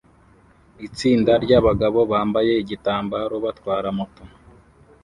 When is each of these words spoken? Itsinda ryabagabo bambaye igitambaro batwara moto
Itsinda 0.87 1.31
ryabagabo 1.43 1.99
bambaye 2.11 2.51
igitambaro 2.61 3.35
batwara 3.45 3.89
moto 3.97 4.23